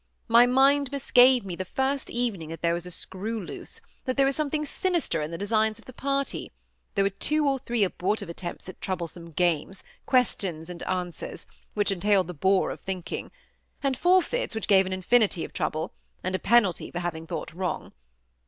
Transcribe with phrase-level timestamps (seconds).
[0.27, 4.25] My mind misgave me the first evening that there was a screw loose,— that there
[4.25, 6.51] was something sinister in the designs of the party.
[6.95, 11.45] There were two or three abortive attempts at troublesome games, questions and answers,
[11.75, 13.29] which entailed the bore of thinking;
[13.83, 15.93] and forfeits which gave an infinity of trouble,
[16.23, 17.93] as a penalty for having thought wrong.